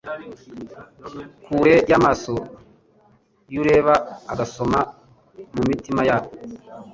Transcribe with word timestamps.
kure 1.43 1.75
y'amaso 1.91 2.33
y'ureba 3.53 3.93
agasoma 4.31 4.79
mu 5.55 5.61
mitima 5.69 6.01
yabo. 6.09 6.29